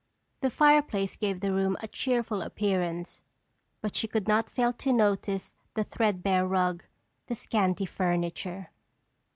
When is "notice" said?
4.91-5.53